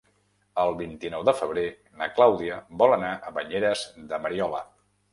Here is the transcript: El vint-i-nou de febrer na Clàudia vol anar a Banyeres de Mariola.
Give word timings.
El 0.63 0.71
vint-i-nou 0.79 1.25
de 1.29 1.35
febrer 1.41 1.67
na 2.01 2.09
Clàudia 2.17 2.59
vol 2.83 2.99
anar 2.99 3.15
a 3.31 3.37
Banyeres 3.39 3.89
de 4.11 4.25
Mariola. 4.29 4.69